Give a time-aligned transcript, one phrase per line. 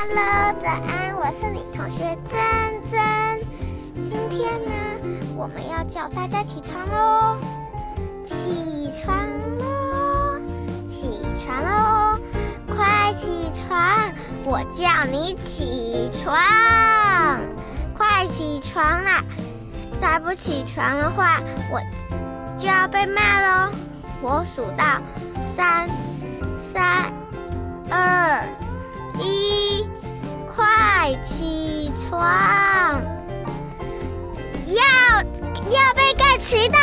[0.00, 2.38] Hello，早安，我是你同学珍
[2.88, 3.40] 珍。
[4.08, 4.72] 今天呢，
[5.36, 7.36] 我们要叫大家起床喽，
[8.24, 9.26] 起床
[9.56, 10.38] 喽，
[10.88, 12.16] 起床喽，
[12.68, 14.14] 快起床！
[14.44, 16.36] 我叫你起床，
[17.92, 19.24] 快起床啦！
[20.00, 21.40] 再不起床的话，
[21.72, 21.80] 我
[22.56, 23.72] 就要被骂喽。
[24.22, 24.84] 我数到
[25.56, 25.77] 三，
[31.24, 32.20] 起床，
[34.66, 35.22] 要
[35.70, 36.77] 要被盖起的。